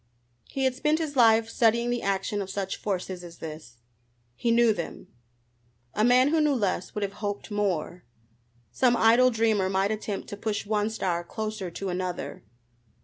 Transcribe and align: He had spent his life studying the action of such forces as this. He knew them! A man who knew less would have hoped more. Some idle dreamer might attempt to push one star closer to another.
He 0.49 0.63
had 0.63 0.73
spent 0.73 0.97
his 0.97 1.15
life 1.15 1.47
studying 1.47 1.91
the 1.91 2.01
action 2.01 2.41
of 2.41 2.49
such 2.49 2.75
forces 2.77 3.23
as 3.23 3.37
this. 3.37 3.77
He 4.35 4.49
knew 4.49 4.73
them! 4.73 5.09
A 5.93 6.03
man 6.03 6.29
who 6.29 6.41
knew 6.41 6.55
less 6.55 6.95
would 6.95 7.03
have 7.03 7.13
hoped 7.21 7.51
more. 7.51 8.03
Some 8.71 8.97
idle 8.97 9.29
dreamer 9.29 9.69
might 9.69 9.91
attempt 9.91 10.27
to 10.29 10.35
push 10.37 10.65
one 10.65 10.89
star 10.89 11.23
closer 11.23 11.69
to 11.69 11.89
another. 11.89 12.43